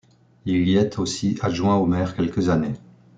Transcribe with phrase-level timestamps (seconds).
[0.45, 2.73] Il y est aussi adjoint au maire quelques années.